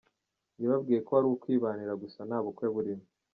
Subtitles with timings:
[0.61, 3.05] Yababwiye ko ari ukwibanira gusa, nta bukwe burimo.